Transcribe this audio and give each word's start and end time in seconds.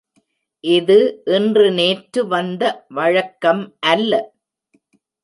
இது 0.63 0.95
இன்று 1.27 1.65
நேற்று 1.71 2.21
வந்த 2.27 2.63
வழக்கம் 2.89 3.63
அல்ல. 3.79 4.11